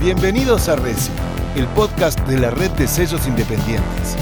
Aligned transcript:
Bienvenidos 0.00 0.70
a 0.70 0.76
Reci, 0.76 1.12
el 1.56 1.66
podcast 1.66 2.18
de 2.20 2.40
la 2.40 2.50
red 2.50 2.70
de 2.70 2.86
sellos 2.86 3.28
independientes. 3.28 4.16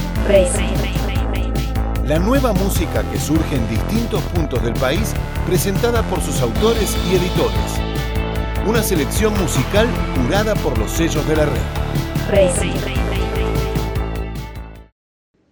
La 2.04 2.18
nueva 2.18 2.52
música 2.52 3.08
que 3.12 3.16
surge 3.16 3.54
en 3.54 3.68
distintos 3.68 4.20
puntos 4.34 4.60
del 4.64 4.74
país, 4.74 5.14
presentada 5.46 6.02
por 6.02 6.20
sus 6.20 6.42
autores 6.42 6.96
y 7.08 7.14
editores. 7.14 7.78
Una 8.66 8.82
selección 8.82 9.32
musical 9.40 9.86
curada 10.16 10.56
por 10.56 10.76
los 10.76 10.90
sellos 10.90 11.24
de 11.28 11.36
la 11.36 11.46
red. 11.46 11.62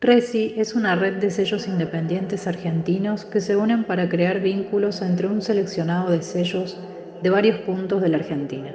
Reci 0.00 0.54
es 0.56 0.74
una 0.74 0.96
red 0.96 1.20
de 1.20 1.30
sellos 1.30 1.68
independientes 1.68 2.48
argentinos 2.48 3.24
que 3.24 3.40
se 3.40 3.54
unen 3.54 3.84
para 3.84 4.08
crear 4.08 4.40
vínculos 4.40 5.02
entre 5.02 5.28
un 5.28 5.40
seleccionado 5.40 6.10
de 6.10 6.22
sellos 6.22 6.76
de 7.22 7.30
varios 7.30 7.60
puntos 7.60 8.02
de 8.02 8.08
la 8.08 8.16
Argentina. 8.16 8.74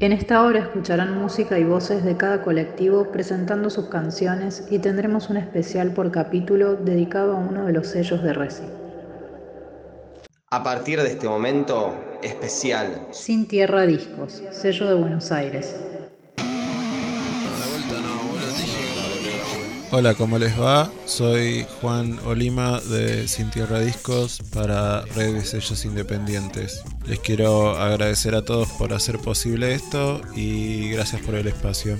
En 0.00 0.12
esta 0.12 0.42
hora 0.42 0.60
escucharán 0.60 1.18
música 1.18 1.58
y 1.58 1.64
voces 1.64 2.02
de 2.02 2.16
cada 2.16 2.42
colectivo 2.42 3.12
presentando 3.12 3.68
sus 3.68 3.90
canciones 3.90 4.66
y 4.70 4.78
tendremos 4.78 5.28
un 5.28 5.36
especial 5.36 5.92
por 5.92 6.10
capítulo 6.10 6.74
dedicado 6.76 7.36
a 7.36 7.38
uno 7.38 7.66
de 7.66 7.74
los 7.74 7.88
sellos 7.88 8.22
de 8.22 8.32
Reci. 8.32 8.64
A 10.48 10.62
partir 10.62 11.02
de 11.02 11.08
este 11.08 11.28
momento 11.28 11.94
especial. 12.22 13.08
Sin 13.10 13.46
Tierra 13.46 13.84
Discos, 13.84 14.42
sello 14.52 14.88
de 14.88 14.94
Buenos 14.94 15.30
Aires. 15.32 15.76
Hola, 19.92 20.14
¿cómo 20.14 20.38
les 20.38 20.58
va? 20.58 20.88
Soy 21.04 21.66
Juan 21.80 22.20
Olima 22.24 22.80
de 22.80 23.26
Sin 23.26 23.50
Tierra 23.50 23.80
Discos 23.80 24.40
para 24.54 25.00
Red 25.16 25.34
de 25.34 25.44
Sellos 25.44 25.84
Independientes. 25.84 26.80
Les 27.08 27.18
quiero 27.18 27.76
agradecer 27.76 28.36
a 28.36 28.44
todos 28.44 28.68
por 28.68 28.92
hacer 28.92 29.18
posible 29.18 29.74
esto 29.74 30.20
y 30.36 30.90
gracias 30.90 31.22
por 31.22 31.34
el 31.34 31.48
espacio. 31.48 31.98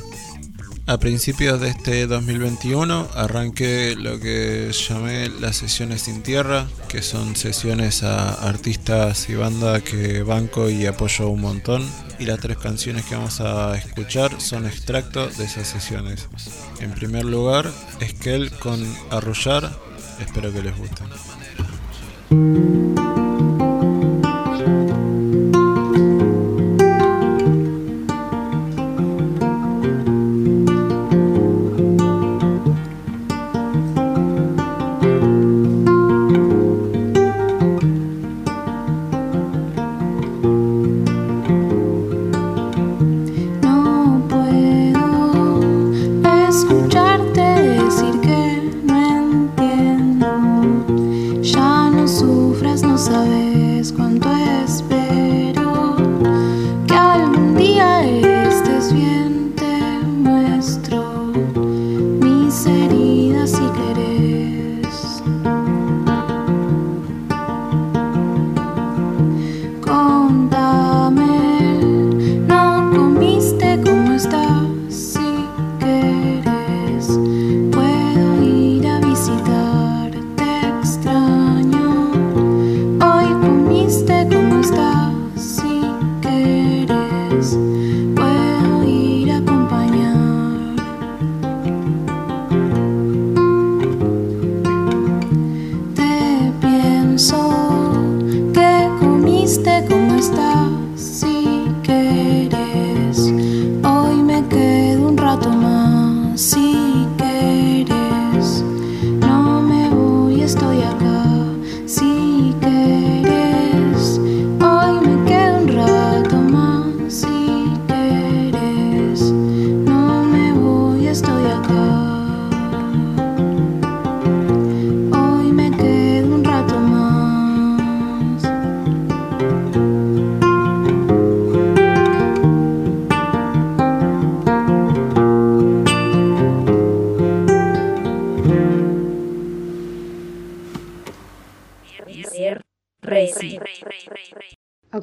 A 0.90 0.98
principios 0.98 1.60
de 1.60 1.68
este 1.68 2.08
2021 2.08 3.10
arranqué 3.14 3.94
lo 3.94 4.18
que 4.18 4.72
llamé 4.72 5.28
las 5.28 5.54
sesiones 5.54 6.02
sin 6.02 6.20
tierra, 6.20 6.66
que 6.88 7.00
son 7.00 7.36
sesiones 7.36 8.02
a 8.02 8.32
artistas 8.48 9.28
y 9.28 9.36
banda 9.36 9.82
que 9.82 10.24
banco 10.24 10.68
y 10.68 10.86
apoyo 10.86 11.28
un 11.28 11.42
montón. 11.42 11.88
Y 12.18 12.24
las 12.24 12.40
tres 12.40 12.56
canciones 12.58 13.04
que 13.04 13.14
vamos 13.14 13.40
a 13.40 13.76
escuchar 13.76 14.40
son 14.40 14.66
extractos 14.66 15.38
de 15.38 15.44
esas 15.44 15.68
sesiones. 15.68 16.28
En 16.80 16.90
primer 16.90 17.24
lugar, 17.24 17.70
Esquel 18.00 18.50
con 18.50 18.84
Arrullar, 19.10 19.70
espero 20.18 20.52
que 20.52 20.60
les 20.60 20.76
guste. 20.76 21.04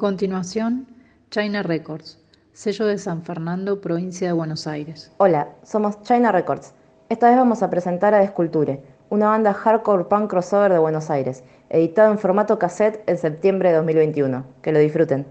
Continuación, 0.08 0.86
China 1.30 1.62
Records, 1.62 2.18
sello 2.54 2.86
de 2.86 2.96
San 2.96 3.22
Fernando, 3.24 3.82
provincia 3.82 4.26
de 4.26 4.32
Buenos 4.32 4.66
Aires. 4.66 5.12
Hola, 5.18 5.54
somos 5.62 6.00
China 6.00 6.32
Records. 6.32 6.72
Esta 7.10 7.28
vez 7.28 7.36
vamos 7.36 7.62
a 7.62 7.68
presentar 7.68 8.14
a 8.14 8.20
Desculture, 8.20 8.82
una 9.10 9.26
banda 9.26 9.52
hardcore 9.52 10.04
punk 10.04 10.30
crossover 10.30 10.72
de 10.72 10.78
Buenos 10.78 11.10
Aires, 11.10 11.44
editado 11.68 12.10
en 12.10 12.18
formato 12.18 12.58
cassette 12.58 13.04
en 13.06 13.18
septiembre 13.18 13.68
de 13.68 13.76
2021. 13.76 14.46
Que 14.62 14.72
lo 14.72 14.78
disfruten. 14.78 15.26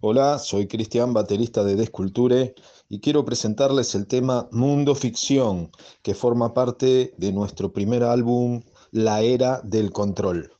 Hola, 0.00 0.38
soy 0.38 0.68
Cristian, 0.68 1.12
baterista 1.12 1.64
de 1.64 1.74
Desculture, 1.74 2.54
y 2.88 3.00
quiero 3.00 3.24
presentarles 3.24 3.96
el 3.96 4.06
tema 4.06 4.46
Mundo 4.52 4.94
Ficción, 4.94 5.72
que 6.02 6.14
forma 6.14 6.54
parte 6.54 7.12
de 7.16 7.32
nuestro 7.32 7.72
primer 7.72 8.04
álbum, 8.04 8.62
La 8.92 9.22
Era 9.22 9.60
del 9.64 9.90
Control. 9.90 10.52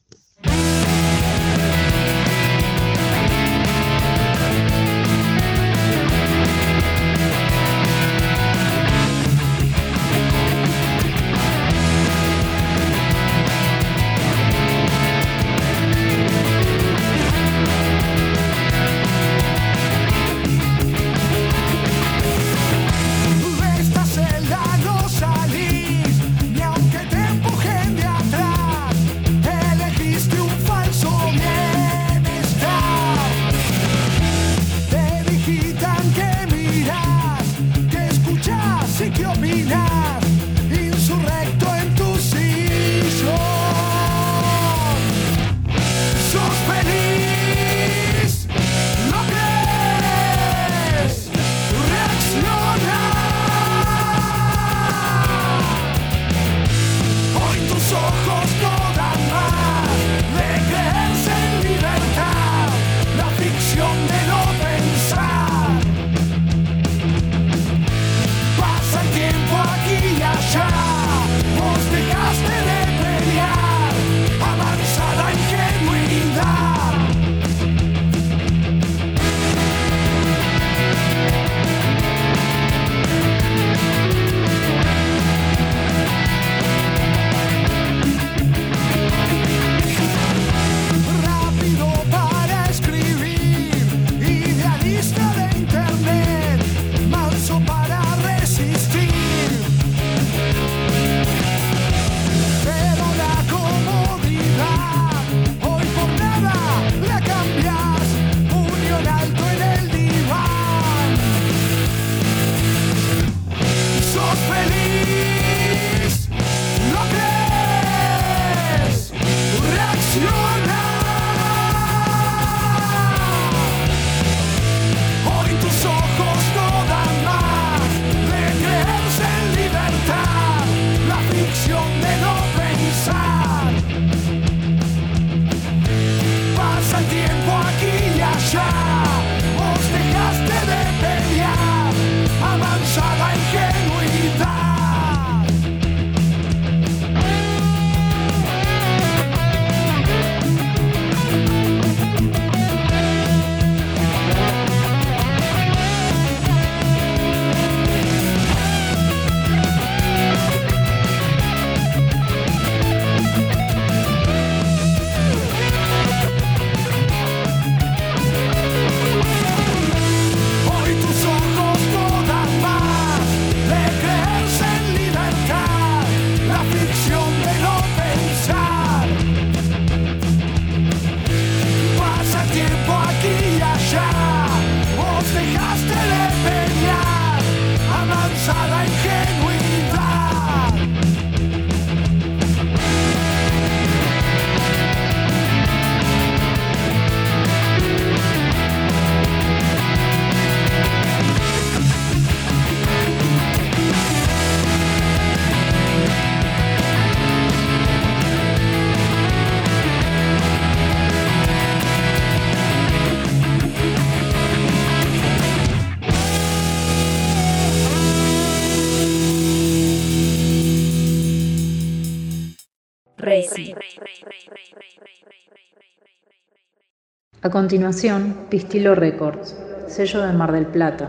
A 227.43 227.51
continuación, 227.51 228.47
Pistilo 228.51 228.95
Records, 228.95 229.55
sello 229.89 230.23
de 230.27 230.33
Mar 230.33 230.53
del 230.53 230.67
Plata. 230.67 231.07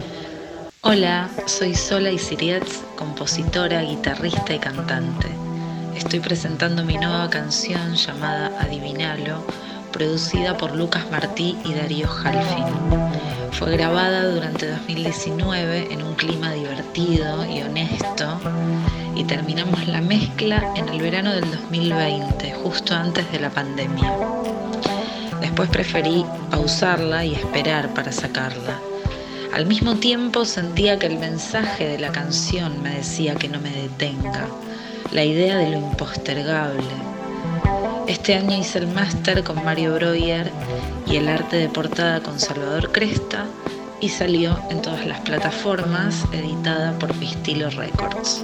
Hola, 0.82 1.30
soy 1.46 1.74
Sola 1.74 2.12
Isirietz, 2.12 2.84
compositora, 2.96 3.82
guitarrista 3.82 4.54
y 4.54 4.60
cantante. 4.60 5.28
Estoy 5.96 6.20
presentando 6.20 6.84
mi 6.84 6.98
nueva 6.98 7.30
canción 7.30 7.96
llamada 7.96 8.52
Adivinalo, 8.60 9.44
producida 9.92 10.56
por 10.58 10.76
Lucas 10.76 11.10
Martí 11.10 11.58
y 11.66 11.74
Darío 11.74 12.08
Halfin. 12.08 12.66
Fue 13.52 13.72
grabada 13.72 14.32
durante 14.32 14.70
2019 14.70 15.92
en 15.92 16.04
un 16.04 16.14
clima 16.14 16.52
divertido 16.54 17.46
y 17.46 17.64
honesto 17.64 18.40
y 19.18 19.24
terminamos 19.24 19.88
la 19.88 20.00
mezcla 20.00 20.74
en 20.76 20.88
el 20.90 21.02
verano 21.02 21.34
del 21.34 21.50
2020, 21.50 22.54
justo 22.54 22.94
antes 22.94 23.30
de 23.32 23.40
la 23.40 23.50
pandemia. 23.50 24.14
Después 25.42 25.70
preferí 25.70 26.24
pausarla 26.52 27.26
y 27.26 27.34
esperar 27.34 27.94
para 27.96 28.12
sacarla. 28.12 28.80
Al 29.54 29.66
mismo 29.66 29.96
tiempo 29.96 30.46
sentía 30.46 31.00
que 31.00 31.08
el 31.08 31.18
mensaje 31.18 31.88
de 31.88 31.98
la 31.98 32.12
canción 32.12 32.84
me 32.84 32.92
decía 32.98 33.34
que 33.34 33.50
no 33.50 33.60
me 33.60 33.72
detenga, 33.72 34.48
la 35.12 35.24
idea 35.24 35.58
de 35.58 35.72
lo 35.72 35.78
impostergable. 35.78 36.84
Este 38.08 38.36
año 38.36 38.56
hice 38.56 38.78
el 38.78 38.88
máster 38.88 39.44
con 39.44 39.64
Mario 39.66 39.96
Breuer 39.96 40.52
y 41.08 41.16
el 41.16 41.28
arte 41.28 41.58
de 41.58 41.70
portada 41.70 42.22
con 42.22 42.40
Salvador 42.40 42.92
Cresta 42.92 43.46
y 44.00 44.10
salió 44.10 44.60
en 44.70 44.82
todas 44.82 45.06
las 45.06 45.20
plataformas 45.22 46.26
editada 46.32 46.98
por 47.00 47.14
Pistilo 47.16 47.70
Records. 47.72 48.44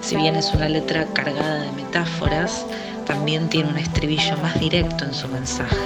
Si 0.00 0.16
bien 0.16 0.36
es 0.36 0.52
una 0.52 0.68
letra 0.68 1.06
cargada 1.06 1.62
de 1.62 1.72
metáforas, 1.72 2.66
también 3.06 3.48
tiene 3.48 3.70
un 3.70 3.78
estribillo 3.78 4.36
más 4.38 4.58
directo 4.60 5.04
en 5.04 5.14
su 5.14 5.28
mensaje. 5.28 5.76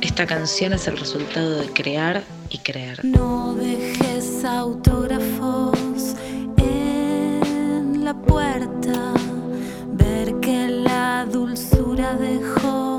Esta 0.00 0.26
canción 0.26 0.72
es 0.72 0.86
el 0.88 0.96
resultado 0.96 1.60
de 1.60 1.66
crear 1.72 2.22
y 2.48 2.58
creer. 2.58 3.04
No 3.04 3.54
dejes 3.54 4.44
autógrafos 4.44 5.78
en 6.56 8.04
la 8.04 8.14
puerta, 8.14 9.12
ver 9.92 10.34
que 10.40 10.68
la 10.68 11.26
dulzura 11.26 12.14
dejó 12.14 12.95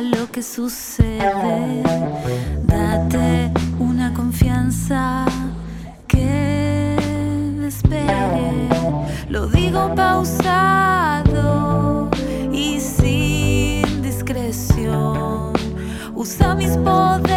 lo 0.00 0.30
que 0.30 0.42
sucede. 0.42 1.82
Date 2.64 3.52
una 3.78 4.12
confianza 4.14 5.24
que 6.06 6.96
despegue. 7.60 8.68
Lo 9.28 9.48
digo 9.48 9.94
pausado 9.94 11.28
y 12.52 12.78
sin 12.80 14.02
discreción. 14.02 15.52
Usa 16.14 16.54
mis 16.54 16.76
poderes, 16.76 17.34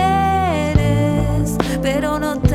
pero 1.81 2.19
no 2.19 2.33
tanto 2.33 2.50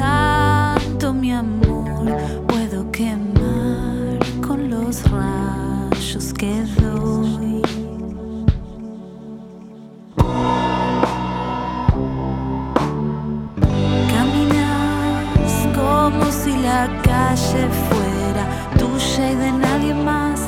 fuera 17.36 18.44
tuya 18.78 19.30
y 19.32 19.34
de 19.36 19.52
nadie 19.52 19.94
más. 19.94 20.40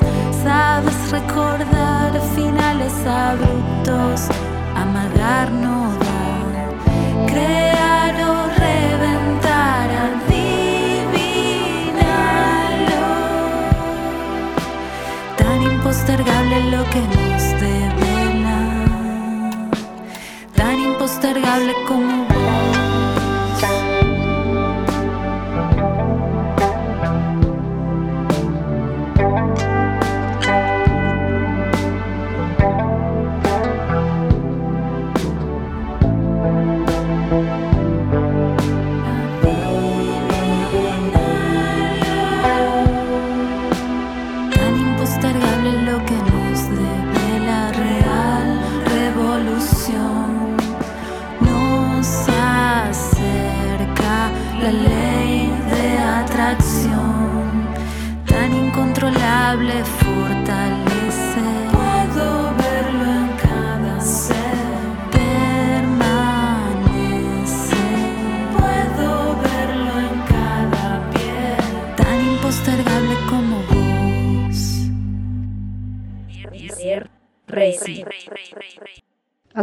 Sabes 0.43 1.11
recordar 1.11 2.13
finales 2.35 2.93
abruptos, 3.07 4.29
amagar 4.75 5.51
no 5.51 5.93
da. 5.99 6.07
Crear 7.27 8.15
o 8.31 8.49
reventar, 8.65 9.89
adivinarlo. 10.07 10.79
Tan 15.37 15.63
impostergable 15.63 16.57
lo 16.71 16.85
que 16.93 17.01
nos 17.01 17.43
devela, 17.61 18.61
tan 20.55 20.79
impostergable 20.81 21.75
como 21.87 22.38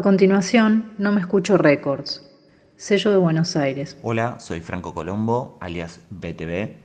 continuación, 0.05 0.93
No 0.99 1.11
Me 1.11 1.19
Escucho 1.19 1.57
Records, 1.57 2.21
sello 2.75 3.09
de 3.09 3.17
Buenos 3.17 3.55
Aires. 3.55 3.97
Hola, 4.03 4.39
soy 4.39 4.61
Franco 4.61 4.93
Colombo, 4.93 5.57
alias 5.61 5.99
BTV. 6.11 6.75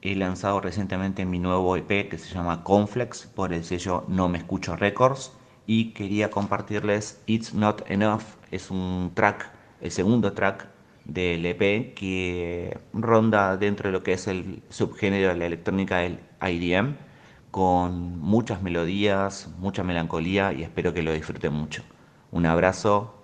He 0.00 0.16
lanzado 0.16 0.58
recientemente 0.58 1.26
mi 1.26 1.38
nuevo 1.38 1.76
EP 1.76 2.08
que 2.08 2.16
se 2.16 2.32
llama 2.32 2.64
Conflex 2.64 3.26
por 3.26 3.52
el 3.52 3.62
sello 3.62 4.06
No 4.08 4.30
Me 4.30 4.38
Escucho 4.38 4.74
Records 4.74 5.32
y 5.66 5.90
quería 5.90 6.30
compartirles 6.30 7.20
It's 7.26 7.52
Not 7.52 7.82
Enough. 7.90 8.22
Es 8.50 8.70
un 8.70 9.12
track, 9.12 9.50
el 9.82 9.90
segundo 9.90 10.32
track 10.32 10.66
del 11.04 11.44
EP 11.44 11.92
que 11.92 12.78
ronda 12.94 13.58
dentro 13.58 13.90
de 13.90 13.92
lo 13.92 14.02
que 14.02 14.14
es 14.14 14.26
el 14.28 14.62
subgénero 14.70 15.28
de 15.28 15.36
la 15.36 15.44
electrónica 15.44 15.98
del 15.98 16.20
IDM 16.40 16.94
con 17.50 18.18
muchas 18.18 18.62
melodías, 18.62 19.50
mucha 19.58 19.84
melancolía 19.84 20.54
y 20.54 20.62
espero 20.62 20.94
que 20.94 21.02
lo 21.02 21.12
disfruten 21.12 21.52
mucho. 21.52 21.82
Un 22.32 22.46
abrazo, 22.46 23.20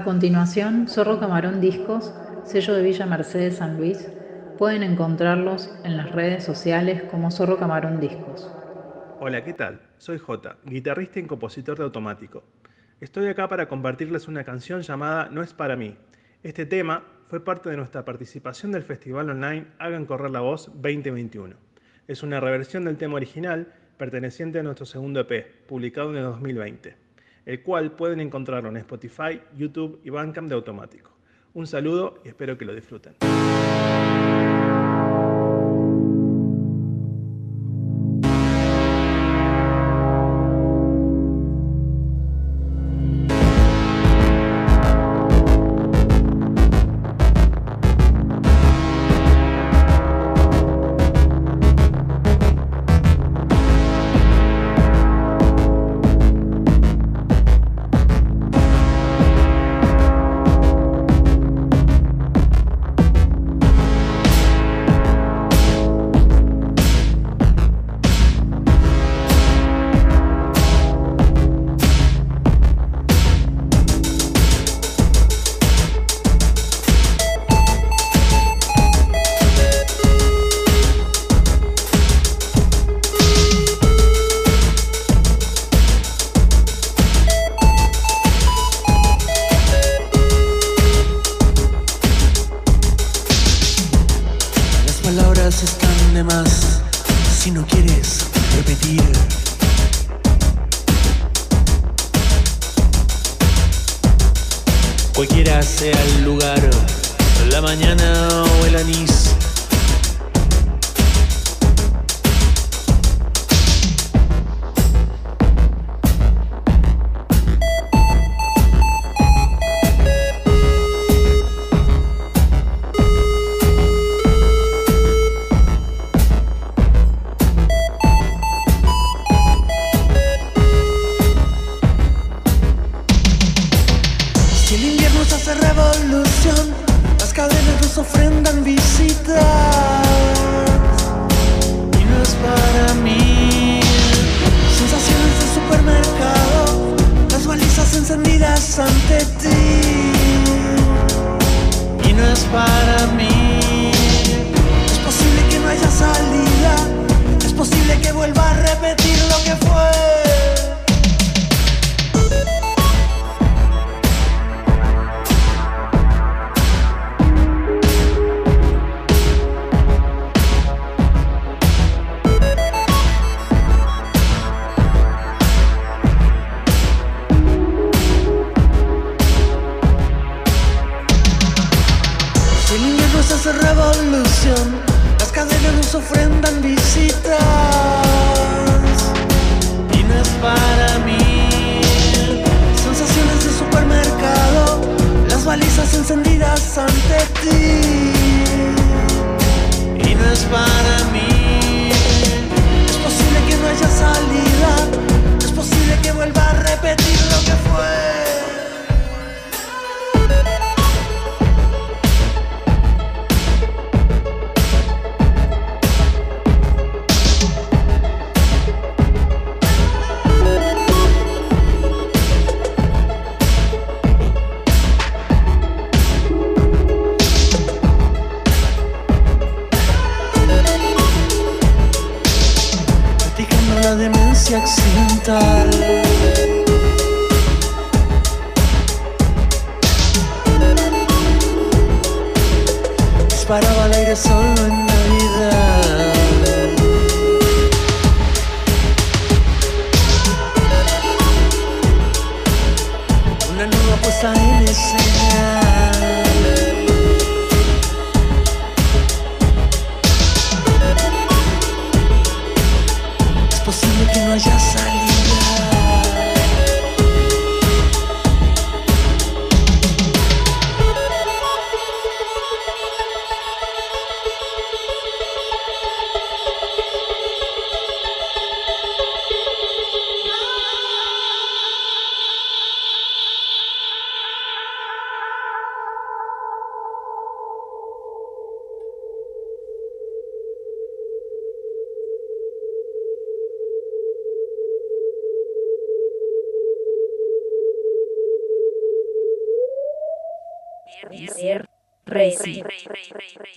A 0.00 0.04
continuación, 0.04 0.88
Zorro 0.88 1.20
Camarón 1.20 1.60
Discos, 1.60 2.14
sello 2.44 2.72
de 2.72 2.82
Villa 2.82 3.04
Mercedes 3.04 3.58
San 3.58 3.76
Luis. 3.76 4.08
Pueden 4.56 4.82
encontrarlos 4.82 5.70
en 5.84 5.98
las 5.98 6.10
redes 6.12 6.42
sociales 6.42 7.02
como 7.10 7.30
Zorro 7.30 7.58
Camarón 7.58 8.00
Discos. 8.00 8.50
Hola, 9.20 9.44
¿qué 9.44 9.52
tal? 9.52 9.82
Soy 9.98 10.16
J, 10.16 10.56
guitarrista 10.64 11.20
y 11.20 11.24
compositor 11.24 11.76
de 11.76 11.84
Automático. 11.84 12.44
Estoy 13.02 13.28
acá 13.28 13.46
para 13.50 13.68
compartirles 13.68 14.26
una 14.26 14.42
canción 14.42 14.80
llamada 14.80 15.28
No 15.30 15.42
es 15.42 15.52
para 15.52 15.76
mí. 15.76 15.98
Este 16.42 16.64
tema 16.64 17.04
fue 17.28 17.44
parte 17.44 17.68
de 17.68 17.76
nuestra 17.76 18.02
participación 18.02 18.72
del 18.72 18.84
festival 18.84 19.28
online 19.28 19.66
Hagan 19.78 20.06
Correr 20.06 20.30
la 20.30 20.40
Voz 20.40 20.70
2021. 20.76 21.56
Es 22.08 22.22
una 22.22 22.40
reversión 22.40 22.86
del 22.86 22.96
tema 22.96 23.16
original 23.16 23.74
perteneciente 23.98 24.60
a 24.60 24.62
nuestro 24.62 24.86
segundo 24.86 25.20
EP, 25.20 25.66
publicado 25.66 26.08
en 26.12 26.16
el 26.16 26.22
2020 26.22 27.09
el 27.50 27.62
cual 27.62 27.90
pueden 27.90 28.20
encontrarlo 28.20 28.68
en 28.68 28.76
Spotify, 28.76 29.40
YouTube 29.56 30.00
y 30.04 30.10
Bandcamp 30.10 30.48
de 30.48 30.54
automático. 30.54 31.10
Un 31.52 31.66
saludo 31.66 32.20
y 32.24 32.28
espero 32.28 32.56
que 32.56 32.64
lo 32.64 32.72
disfruten. 32.72 33.16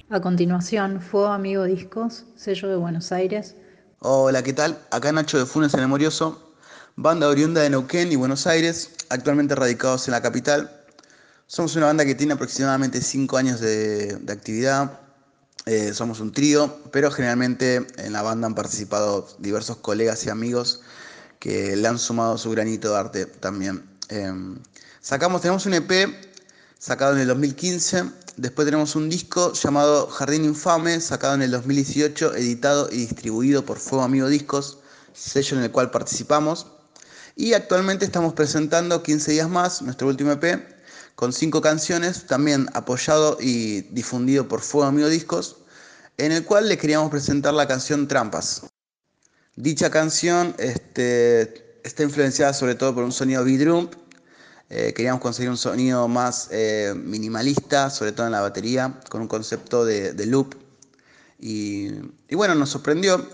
A 0.10 0.22
continuación, 0.22 1.02
Fuego 1.02 1.28
Amigo 1.28 1.64
Discos, 1.64 2.26
sello 2.36 2.70
de 2.70 2.76
Buenos 2.76 3.12
Aires. 3.12 3.56
Hola, 3.98 4.44
¿qué 4.44 4.54
tal? 4.54 4.78
Acá 4.92 5.12
Nacho 5.12 5.40
de 5.40 5.48
Funes 5.48 5.74
en 5.74 5.80
el 5.80 5.88
Memorioso, 5.88 6.54
banda 6.96 7.28
oriunda 7.28 7.62
de 7.62 7.72
Neuquén 7.72 8.12
y 8.12 8.16
Buenos 8.16 8.46
Aires, 8.46 8.92
actualmente 9.10 9.56
radicados 9.56 10.08
en 10.08 10.12
la 10.12 10.22
capital. 10.22 10.70
Somos 11.48 11.76
una 11.78 11.88
banda 11.88 12.06
que 12.06 12.14
tiene 12.14 12.34
aproximadamente 12.34 13.02
5 13.02 13.38
años 13.38 13.60
de, 13.60 14.18
de 14.18 14.34
actividad. 14.34 15.00
Eh, 15.66 15.92
somos 15.94 16.20
un 16.20 16.32
trío, 16.32 16.80
pero 16.92 17.10
generalmente 17.10 17.88
en 17.98 18.14
la 18.14 18.22
banda 18.22 18.46
han 18.46 18.54
participado 18.54 19.28
diversos 19.40 19.78
colegas 19.78 20.28
y 20.28 20.30
amigos 20.30 20.82
que 21.40 21.76
le 21.76 21.88
han 21.88 21.98
sumado 21.98 22.38
su 22.38 22.52
granito 22.52 22.92
de 22.92 23.00
arte 23.00 23.26
también. 23.26 23.84
Eh, 24.10 24.32
sacamos, 25.02 25.42
tenemos 25.42 25.66
un 25.66 25.74
EP 25.74 26.33
sacado 26.84 27.14
en 27.14 27.22
el 27.22 27.28
2015 27.28 28.04
Después 28.36 28.66
tenemos 28.66 28.96
un 28.96 29.10
disco 29.10 29.54
llamado 29.54 30.08
Jardín 30.08 30.44
Infame, 30.44 31.00
sacado 31.00 31.36
en 31.36 31.44
el 31.44 31.52
2018, 31.52 32.36
editado 32.36 32.90
y 32.92 32.98
distribuido 32.98 33.64
por 33.64 33.78
Fuego 33.78 34.04
Amigo 34.04 34.28
Discos, 34.28 34.80
sello 35.14 35.58
en 35.58 35.64
el 35.64 35.72
cual 35.72 35.92
participamos. 35.92 36.66
Y 37.36 37.54
actualmente 37.54 38.06
estamos 38.06 38.34
presentando 38.34 39.04
15 39.04 39.32
días 39.34 39.48
más, 39.50 39.84
nuestro 39.84 40.08
último 40.08 40.32
EP, 40.32 40.66
con 41.14 41.32
5 41.32 41.62
canciones, 41.62 42.26
también 42.26 42.68
apoyado 42.74 43.38
y 43.40 43.82
difundido 43.94 44.48
por 44.48 44.62
Fuego 44.62 44.88
Amigo 44.88 45.10
Discos, 45.10 45.58
en 46.18 46.32
el 46.32 46.44
cual 46.44 46.68
le 46.68 46.80
queríamos 46.80 47.12
presentar 47.12 47.54
la 47.54 47.68
canción 47.68 48.08
Trampas. 48.08 48.64
Dicha 49.56 49.92
canción 49.92 50.56
este, 50.58 51.80
está 51.84 52.02
influenciada 52.02 52.52
sobre 52.54 52.74
todo 52.74 52.96
por 52.96 53.04
un 53.04 53.12
sonido 53.12 53.46
beat 53.46 53.62
eh, 54.70 54.94
queríamos 54.96 55.22
conseguir 55.22 55.50
un 55.50 55.58
sonido 55.58 56.08
más 56.08 56.50
eh, 56.52 56.94
minimalista, 56.96 57.90
sobre 57.90 58.12
todo 58.12 58.26
en 58.26 58.32
la 58.32 58.42
batería, 58.42 59.00
con 59.10 59.22
un 59.22 59.28
concepto 59.28 59.86
de, 59.86 60.26
loop. 60.26 60.56
Y, 61.40 61.92
bueno, 62.32 62.56
nos 62.56 62.70
sorprendió, 62.70 63.30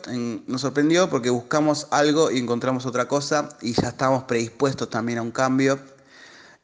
nos 0.48 0.62
sorprendió 0.62 1.10
porque 1.10 1.30
buscamos 1.30 1.88
algo 1.92 2.32
y 2.32 2.40
encontramos 2.40 2.86
otra 2.86 3.08
cosa 3.08 3.50
y 3.62 3.74
ya 3.74 3.90
estábamos 3.90 4.24
predispuestos 4.24 4.90
también 4.90 5.20
a 5.20 5.22
un 5.22 5.32
cambio. 5.32 5.80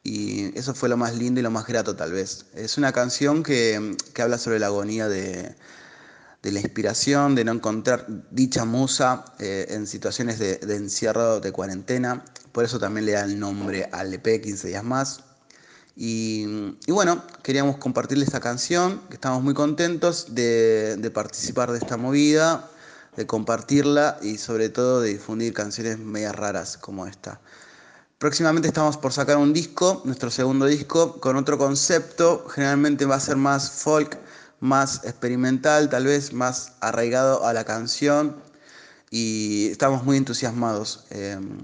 Y 0.04 0.58
eso 0.58 0.74
fue 0.76 0.90
lo 0.90 0.98
más 0.98 1.16
lindo 1.16 1.40
y 1.40 1.44
lo 1.44 1.52
más 1.52 1.66
grato 1.66 1.96
tal 1.96 2.12
vez. 2.12 2.46
Es 2.54 2.78
una 2.78 2.92
canción 2.92 3.44
que, 3.44 3.96
habla 4.20 4.38
sobre 4.38 4.60
la 4.60 4.68
agonía 4.68 5.08
de, 5.08 5.56
la 6.52 6.60
inspiración, 6.60 7.36
de 7.36 7.44
no 7.44 7.54
encontrar 7.54 8.06
dicha 8.32 8.66
musa 8.66 9.26
eh, 9.40 9.68
en 9.70 9.88
situaciones 9.88 10.40
de, 10.40 10.58
de, 10.58 10.76
encierro, 10.76 11.40
de 11.40 11.52
cuarentena, 11.52 12.24
por 12.52 12.64
eso 12.64 12.80
también 12.80 13.06
le 13.06 13.14
da 13.14 13.24
el 13.24 13.40
nombre 13.40 13.90
al 13.92 14.14
EP 14.14 14.42
15 14.42 14.68
días 14.68 14.84
más. 14.84 15.26
Y, 15.98 16.46
bueno, 16.88 17.24
queríamos 17.42 17.78
compartirle 17.78 18.26
esta 18.26 18.42
canción, 18.42 19.02
que 19.08 19.14
estamos 19.16 19.42
muy 19.42 19.54
contentos 19.54 20.36
de, 20.36 21.12
participar 21.14 21.72
de 21.72 21.78
esta 21.78 21.96
movida, 21.96 22.70
de 23.16 23.26
compartirla 23.26 24.18
y 24.22 24.38
sobre 24.38 24.68
todo 24.68 25.00
de 25.00 25.12
difundir 25.12 25.54
canciones 25.54 25.98
medias 25.98 26.36
raras 26.36 26.78
como 26.78 27.08
esta. 27.08 27.40
Próximamente 28.18 28.68
estamos 28.68 28.98
por 28.98 29.14
sacar 29.14 29.38
un 29.38 29.54
disco, 29.54 30.02
nuestro 30.04 30.30
segundo 30.30 30.66
disco, 30.66 31.20
con 31.22 31.38
otro 31.38 31.58
concepto, 31.58 32.46
generalmente 32.50 33.06
va 33.06 33.16
a 33.16 33.20
ser 33.22 33.38
más 33.38 33.72
folk, 33.72 34.18
más 34.60 35.04
experimental, 35.04 35.90
tal 35.90 36.06
vez 36.06 36.34
más 36.34 36.74
arraigado 36.82 37.46
a 37.46 37.54
la 37.54 37.64
canción 37.64 38.42
y 39.12 39.70
estamos 39.72 40.04
muy 40.04 40.18
entusiasmados. 40.18 41.06
Em, 41.10 41.60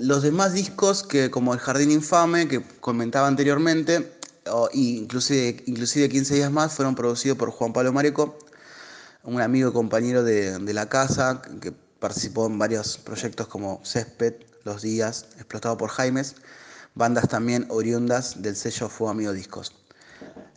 los 0.00 0.22
demás 0.22 0.52
discos, 0.52 1.02
que 1.02 1.30
como 1.30 1.52
El 1.54 1.60
Jardín 1.60 1.90
Infame, 1.90 2.48
que 2.48 2.62
comentaba 2.80 3.26
anteriormente, 3.26 4.12
o, 4.50 4.68
inclusive, 4.72 5.62
inclusive 5.66 6.08
15 6.08 6.34
días 6.34 6.50
más, 6.50 6.74
fueron 6.74 6.94
producidos 6.94 7.38
por 7.38 7.50
Juan 7.50 7.72
Pablo 7.72 7.92
Mareco, 7.92 8.38
un 9.24 9.40
amigo 9.40 9.70
y 9.70 9.72
compañero 9.72 10.22
de, 10.22 10.58
la 10.72 10.88
casa, 10.88 11.42
que 11.60 11.72
participó 11.72 12.46
en 12.46 12.58
varios 12.58 12.98
proyectos 12.98 13.48
como 13.48 13.80
Césped, 13.84 14.34
Los 14.64 14.82
Días, 14.82 15.26
explotado 15.36 15.76
por 15.76 15.90
Jaimes, 15.90 16.36
bandas 16.94 17.28
también 17.28 17.66
oriundas 17.68 18.40
del 18.42 18.56
sello 18.56 18.88
Fuego 18.88 19.10
Amigo 19.10 19.32
Discos. 19.32 19.74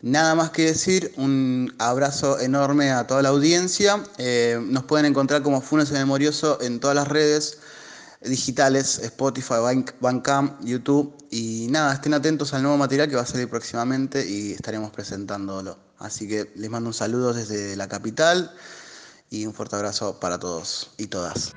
Nada 0.01 0.33
más 0.33 0.49
que 0.49 0.65
decir, 0.65 1.13
un 1.17 1.73
abrazo 1.77 2.39
enorme 2.39 2.91
a 2.91 3.05
toda 3.05 3.21
la 3.21 3.29
audiencia. 3.29 4.03
Eh, 4.17 4.59
nos 4.59 4.83
pueden 4.85 5.05
encontrar 5.05 5.43
como 5.43 5.61
Funes 5.61 5.91
Memorioso 5.91 6.59
en 6.61 6.79
todas 6.79 6.95
las 6.95 7.07
redes 7.07 7.59
digitales, 8.21 8.99
Spotify, 8.99 9.55
Bandcamp, 9.99 10.59
YouTube. 10.63 11.13
Y 11.29 11.67
nada, 11.69 11.93
estén 11.93 12.15
atentos 12.15 12.53
al 12.53 12.63
nuevo 12.63 12.77
material 12.77 13.09
que 13.09 13.15
va 13.15 13.21
a 13.21 13.27
salir 13.27 13.47
próximamente 13.47 14.27
y 14.27 14.53
estaremos 14.53 14.91
presentándolo. 14.91 15.77
Así 15.99 16.27
que 16.27 16.51
les 16.55 16.69
mando 16.69 16.89
un 16.89 16.95
saludo 16.95 17.31
desde 17.31 17.75
la 17.75 17.87
capital 17.87 18.51
y 19.29 19.45
un 19.45 19.53
fuerte 19.53 19.75
abrazo 19.75 20.19
para 20.19 20.39
todos 20.39 20.89
y 20.97 21.07
todas. 21.07 21.53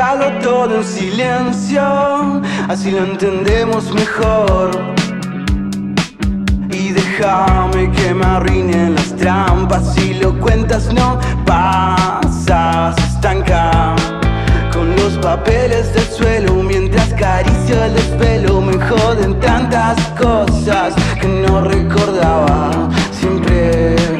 Déjalo 0.00 0.32
todo 0.38 0.76
en 0.76 0.84
silencio, 0.84 1.82
así 2.70 2.90
lo 2.90 3.04
entendemos 3.04 3.92
mejor. 3.92 4.70
Déjame 6.70 7.92
que 7.92 8.14
me 8.14 8.24
arruinen 8.24 8.94
las 8.94 9.14
trampas 9.16 9.92
Si 9.92 10.14
lo 10.14 10.40
cuentas 10.40 10.90
no 10.94 11.20
pasas 11.44 12.96
estanca 12.96 13.94
Con 14.72 14.96
los 14.96 15.18
papeles 15.18 15.92
del 15.92 16.04
suelo 16.04 16.54
Mientras 16.54 17.12
caricio 17.12 17.84
el 17.84 17.92
desvelo 17.92 18.62
Me 18.62 18.78
joden 18.86 19.38
tantas 19.40 19.98
cosas 20.18 20.94
Que 21.20 21.28
no 21.28 21.60
recordaba 21.60 22.88
Siempre 23.12 24.19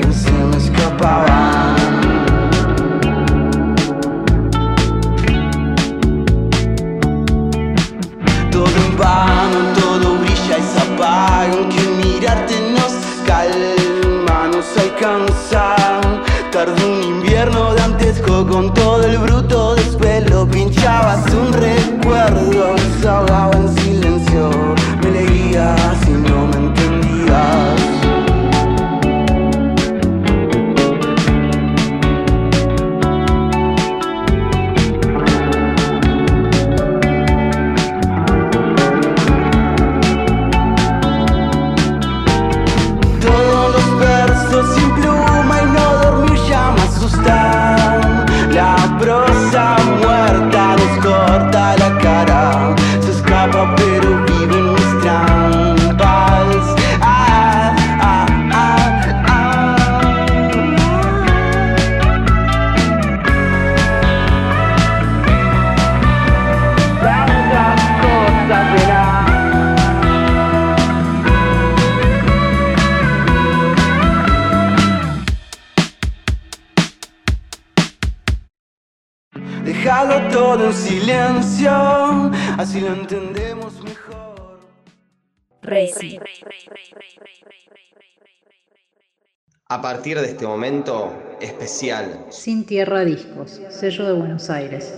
partir 90.01 90.19
de 90.19 90.31
este 90.31 90.47
momento 90.47 91.13
especial. 91.43 92.25
Sin 92.31 92.65
Tierra 92.65 93.05
Discos, 93.05 93.61
sello 93.69 94.07
de 94.07 94.15
Buenos 94.15 94.49
Aires. 94.49 94.95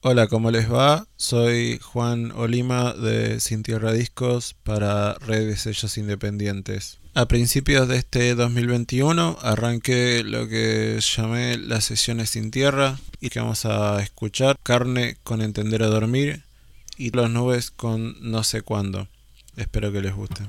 Hola, 0.00 0.26
¿cómo 0.26 0.50
les 0.50 0.68
va? 0.68 1.06
Soy 1.14 1.78
Juan 1.80 2.32
Olima 2.32 2.92
de 2.92 3.38
Sin 3.38 3.62
Tierra 3.62 3.92
Discos 3.92 4.56
para 4.64 5.14
Red 5.14 5.46
de 5.46 5.56
Sellos 5.56 5.96
Independientes. 5.96 6.98
A 7.14 7.28
principios 7.28 7.86
de 7.86 7.98
este 7.98 8.34
2021 8.34 9.38
arranqué 9.42 10.24
lo 10.24 10.48
que 10.48 10.98
llamé 11.00 11.56
las 11.56 11.84
sesiones 11.84 12.30
sin 12.30 12.50
tierra 12.50 12.98
y 13.20 13.28
que 13.28 13.38
vamos 13.38 13.64
a 13.64 14.02
escuchar 14.02 14.56
Carne 14.64 15.18
con 15.22 15.40
Entender 15.40 15.84
a 15.84 15.86
Dormir 15.86 16.42
y 16.96 17.12
Las 17.12 17.30
Nubes 17.30 17.70
con 17.70 18.16
No 18.28 18.42
sé 18.42 18.62
cuándo. 18.62 19.06
Espero 19.56 19.92
que 19.92 20.00
les 20.00 20.16
guste. 20.16 20.42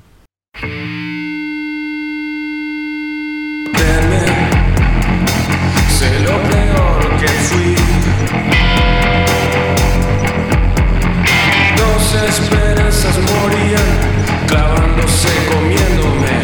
Esperanzas 12.32 13.18
morían 13.18 13.90
clavándose 14.48 15.30
comiéndome. 15.50 16.41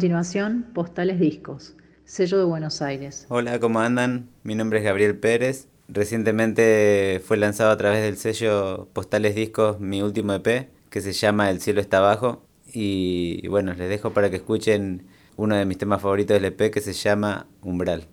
Continuación, 0.00 0.64
Postales 0.72 1.20
Discos, 1.20 1.74
sello 2.06 2.38
de 2.38 2.44
Buenos 2.44 2.80
Aires. 2.80 3.26
Hola, 3.28 3.60
¿cómo 3.60 3.80
andan? 3.80 4.30
Mi 4.44 4.54
nombre 4.54 4.78
es 4.78 4.84
Gabriel 4.86 5.18
Pérez. 5.18 5.68
Recientemente 5.88 7.20
fue 7.22 7.36
lanzado 7.36 7.70
a 7.70 7.76
través 7.76 8.00
del 8.00 8.16
sello 8.16 8.88
Postales 8.94 9.34
Discos 9.34 9.78
mi 9.78 10.00
último 10.00 10.32
EP, 10.32 10.70
que 10.88 11.02
se 11.02 11.12
llama 11.12 11.50
El 11.50 11.60
cielo 11.60 11.82
está 11.82 11.98
abajo. 11.98 12.42
Y 12.72 13.46
bueno, 13.48 13.74
les 13.74 13.90
dejo 13.90 14.14
para 14.14 14.30
que 14.30 14.36
escuchen 14.36 15.06
uno 15.36 15.54
de 15.54 15.66
mis 15.66 15.76
temas 15.76 16.00
favoritos 16.00 16.34
del 16.34 16.46
EP 16.46 16.72
que 16.72 16.80
se 16.80 16.94
llama 16.94 17.46
Umbral. 17.60 18.08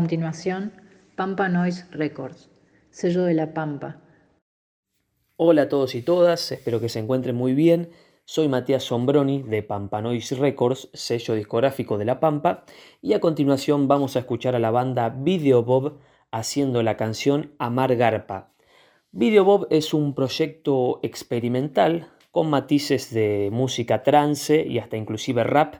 Continuación, 0.00 0.72
Pampa 1.14 1.50
Noise 1.50 1.84
Records, 1.90 2.48
sello 2.90 3.24
de 3.24 3.34
La 3.34 3.52
Pampa. 3.52 4.00
Hola 5.36 5.64
a 5.64 5.68
todos 5.68 5.94
y 5.94 6.00
todas, 6.00 6.52
espero 6.52 6.80
que 6.80 6.88
se 6.88 7.00
encuentren 7.00 7.36
muy 7.36 7.52
bien. 7.52 7.90
Soy 8.24 8.48
Matías 8.48 8.82
Sombroni 8.82 9.42
de 9.42 9.62
Pampa 9.62 10.00
Noise 10.00 10.36
Records, 10.36 10.88
sello 10.94 11.34
discográfico 11.34 11.98
de 11.98 12.06
La 12.06 12.18
Pampa, 12.18 12.64
y 13.02 13.12
a 13.12 13.20
continuación 13.20 13.88
vamos 13.88 14.16
a 14.16 14.20
escuchar 14.20 14.54
a 14.54 14.58
la 14.58 14.70
banda 14.70 15.10
Video 15.10 15.64
Bob 15.64 15.98
haciendo 16.30 16.82
la 16.82 16.96
canción 16.96 17.52
Amar 17.58 17.94
Garpa. 17.96 18.54
Video 19.12 19.44
Bob 19.44 19.66
es 19.68 19.92
un 19.92 20.14
proyecto 20.14 21.00
experimental 21.02 22.08
con 22.30 22.48
matices 22.48 23.12
de 23.12 23.50
música 23.52 24.02
trance 24.02 24.64
y 24.66 24.78
hasta 24.78 24.96
inclusive 24.96 25.44
rap 25.44 25.74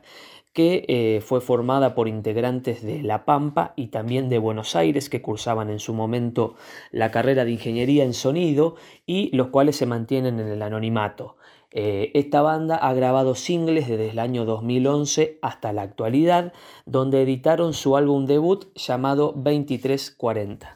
que 0.53 0.85
eh, 0.87 1.21
fue 1.21 1.41
formada 1.41 1.95
por 1.95 2.07
integrantes 2.07 2.83
de 2.83 3.01
La 3.01 3.25
Pampa 3.25 3.73
y 3.75 3.87
también 3.87 4.29
de 4.29 4.37
Buenos 4.37 4.75
Aires 4.75 5.09
que 5.09 5.21
cursaban 5.21 5.69
en 5.69 5.79
su 5.79 5.93
momento 5.93 6.55
la 6.91 7.11
carrera 7.11 7.45
de 7.45 7.51
ingeniería 7.51 8.03
en 8.03 8.13
sonido 8.13 8.75
y 9.05 9.35
los 9.35 9.47
cuales 9.47 9.77
se 9.77 9.85
mantienen 9.85 10.39
en 10.39 10.47
el 10.47 10.61
anonimato. 10.61 11.37
Eh, 11.73 12.11
esta 12.15 12.41
banda 12.41 12.75
ha 12.75 12.93
grabado 12.93 13.33
singles 13.33 13.87
desde 13.87 14.09
el 14.09 14.19
año 14.19 14.43
2011 14.43 15.39
hasta 15.41 15.71
la 15.71 15.83
actualidad, 15.83 16.51
donde 16.85 17.21
editaron 17.21 17.73
su 17.73 17.95
álbum 17.95 18.25
debut 18.25 18.65
llamado 18.75 19.31
2340. 19.37 20.75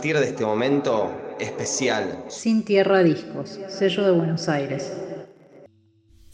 Partir 0.00 0.18
de 0.18 0.28
este 0.30 0.46
momento 0.46 1.12
especial, 1.38 2.24
Sin 2.30 2.64
Tierra 2.64 3.02
Discos, 3.02 3.60
sello 3.68 4.02
de 4.02 4.12
Buenos 4.12 4.48
Aires. 4.48 4.94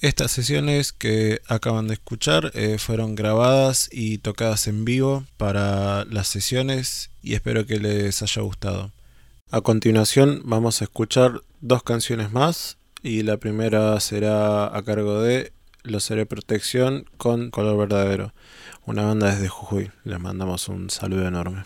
Estas 0.01 0.31
sesiones 0.31 0.93
que 0.93 1.41
acaban 1.49 1.89
de 1.89 1.95
escuchar 1.95 2.53
eh, 2.55 2.79
fueron 2.79 3.17
grabadas 3.17 3.89
y 3.91 4.19
tocadas 4.19 4.69
en 4.69 4.85
vivo 4.85 5.25
para 5.37 6.05
las 6.05 6.29
sesiones 6.29 7.11
y 7.23 7.35
espero 7.35 7.67
que 7.67 7.81
les 7.81 8.23
haya 8.23 8.41
gustado. 8.41 8.93
A 9.51 9.61
continuación 9.62 10.43
vamos 10.45 10.81
a 10.81 10.85
escuchar 10.85 11.41
dos 11.61 11.83
canciones 11.83 12.31
más 12.31 12.77
y 13.03 13.25
la 13.25 13.37
primera 13.39 13.99
será 13.99 14.77
a 14.77 14.81
cargo 14.85 15.23
de 15.23 15.53
Los 15.83 16.05
Seré 16.05 16.25
Protección 16.25 17.07
con 17.17 17.51
Color 17.51 17.79
Verdadero, 17.79 18.33
una 18.85 19.03
banda 19.03 19.35
desde 19.35 19.49
Jujuy. 19.49 19.91
Les 20.05 20.21
mandamos 20.21 20.69
un 20.69 20.89
saludo 20.89 21.27
enorme. 21.27 21.64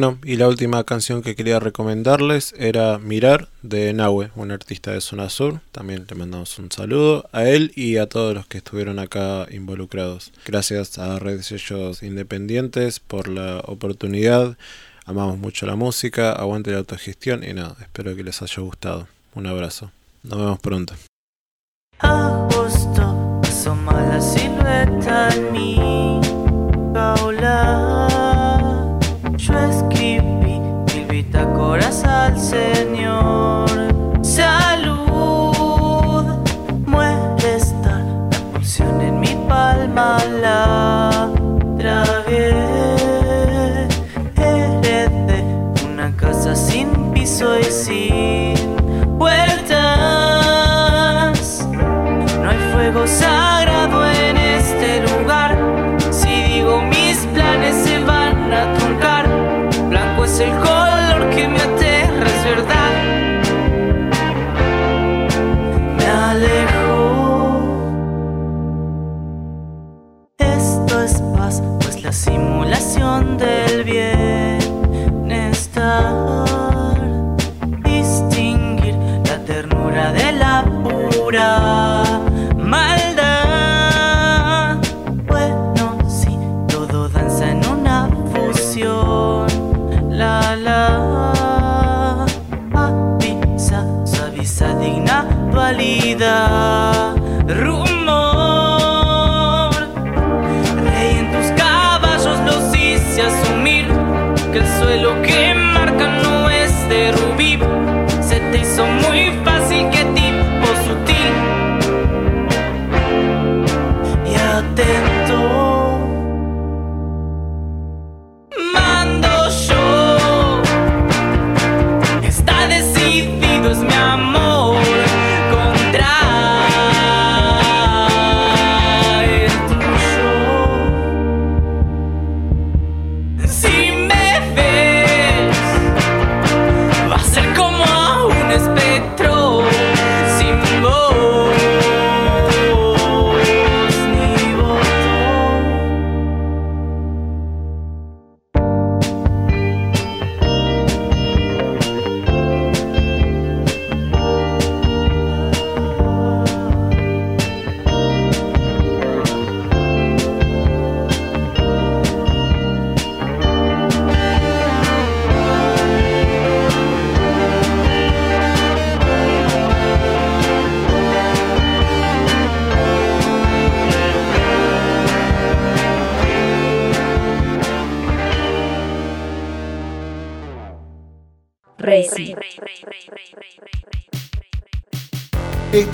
Bueno, 0.00 0.20
y 0.22 0.36
la 0.36 0.46
última 0.46 0.84
canción 0.84 1.22
que 1.22 1.34
quería 1.34 1.58
recomendarles 1.58 2.54
era 2.56 2.98
Mirar 2.98 3.48
de 3.62 3.92
Nahue, 3.92 4.30
un 4.36 4.52
artista 4.52 4.92
de 4.92 5.00
Zona 5.00 5.28
Sur. 5.28 5.60
También 5.72 6.06
le 6.08 6.14
mandamos 6.14 6.56
un 6.60 6.70
saludo 6.70 7.28
a 7.32 7.48
él 7.48 7.72
y 7.74 7.96
a 7.96 8.08
todos 8.08 8.32
los 8.32 8.46
que 8.46 8.58
estuvieron 8.58 9.00
acá 9.00 9.48
involucrados. 9.50 10.30
Gracias 10.46 11.00
a 11.00 11.18
Red 11.18 11.42
Sellos 11.42 12.04
Independientes 12.04 13.00
por 13.00 13.26
la 13.26 13.58
oportunidad. 13.64 14.56
Amamos 15.04 15.36
mucho 15.36 15.66
la 15.66 15.74
música, 15.74 16.30
aguante 16.30 16.70
la 16.70 16.78
autogestión 16.78 17.42
y 17.42 17.52
nada, 17.52 17.74
espero 17.80 18.14
que 18.14 18.22
les 18.22 18.40
haya 18.40 18.62
gustado. 18.62 19.08
Un 19.34 19.48
abrazo. 19.48 19.90
Nos 20.22 20.38
vemos 20.38 20.60
pronto. 20.60 20.94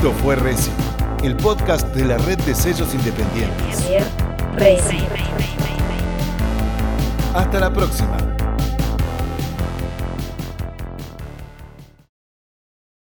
Esto 0.04 0.18
fue 0.18 0.36
Racing, 0.36 0.70
el 1.22 1.34
podcast 1.34 1.86
de 1.94 2.04
la 2.04 2.18
red 2.18 2.38
de 2.40 2.54
sellos 2.54 2.94
independientes. 2.94 3.88
Hasta 7.32 7.58
la 7.58 7.72
próxima. 7.72 8.33